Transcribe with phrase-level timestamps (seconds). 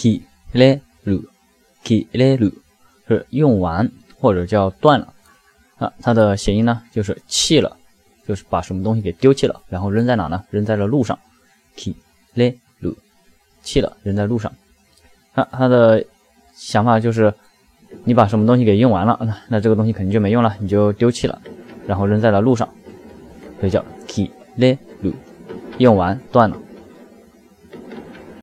[0.00, 0.22] ki
[0.52, 1.22] le lu
[1.84, 2.50] ki le lu
[3.06, 5.12] 是用完或者叫断了
[5.76, 7.76] 啊，它的谐音呢就是弃了，
[8.26, 10.42] 就是把什么东西给丢弃了，然后扔在哪呢？
[10.48, 11.18] 扔在了路上。
[11.76, 11.94] ki
[12.34, 12.94] le lu
[13.62, 14.50] 弃了，扔在路上。
[15.34, 16.02] 啊，他的
[16.54, 17.34] 想法就是
[18.04, 21.42] 你把什么东西给用完了，那那这个东西肯定就没用了，你就丢弃了，
[21.86, 22.66] 然后扔在了路上，
[23.58, 25.12] 所以叫 ki le lu
[25.76, 26.56] 用完断了。